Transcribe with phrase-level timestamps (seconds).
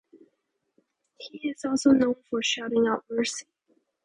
[1.19, 3.45] He is also known for shouting out Mercy!